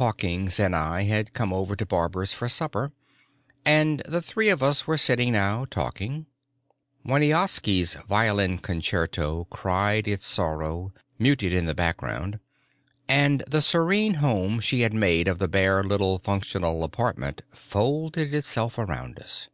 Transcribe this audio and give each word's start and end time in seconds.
Hawkins 0.00 0.58
and 0.58 0.74
I 0.74 1.02
had 1.04 1.32
come 1.32 1.52
over 1.52 1.76
to 1.76 1.86
Barbara's 1.86 2.34
for 2.34 2.48
supper, 2.48 2.90
and 3.64 4.00
the 4.00 4.20
three 4.20 4.48
of 4.48 4.64
us 4.64 4.88
were 4.88 4.98
sitting 4.98 5.32
now, 5.32 5.64
talking. 5.64 6.26
Wieniawski's 7.06 7.94
Violin 8.08 8.58
Concerto 8.58 9.44
cried 9.44 10.08
its 10.08 10.26
sorrow, 10.26 10.92
muted 11.20 11.52
in 11.52 11.66
the 11.66 11.74
background, 11.76 12.40
and 13.06 13.44
the 13.48 13.62
serene 13.62 14.14
home 14.14 14.58
she 14.58 14.80
had 14.80 14.92
made 14.92 15.28
of 15.28 15.38
the 15.38 15.46
bare 15.46 15.84
little 15.84 16.18
functional 16.18 16.82
apartment 16.82 17.42
folded 17.52 18.34
itself 18.34 18.76
around 18.76 19.20
us. 19.20 19.50